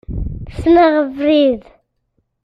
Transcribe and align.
Ssneɣ 0.55 0.93
abrid. 1.01 1.61